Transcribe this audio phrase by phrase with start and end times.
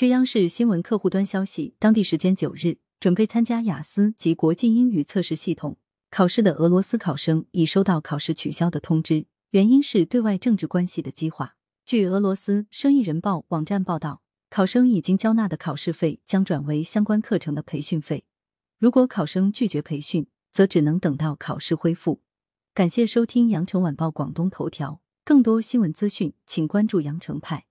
[0.00, 5.76] 据央视新闻客户端消息当地时间九日准备参加雅思及国际英语测试系统
[6.10, 11.56] 考试的俄罗斯考生已收到考试取消的通知原因是对外政治关系的激化。
[11.84, 18.24] 据俄罗斯生意人报网站报道考生已经交纳的考试费将转为相关课程的培训费。
[18.78, 22.22] 如果考生拒绝培训则只能等到考试恢复。
[22.72, 27.66] 感谢收听羊城晚报广东头条更多新闻资讯请关注羊城派。